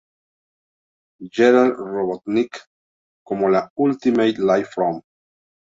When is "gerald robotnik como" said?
1.29-3.47